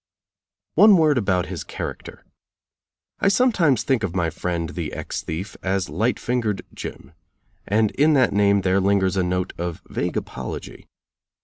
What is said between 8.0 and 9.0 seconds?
that name there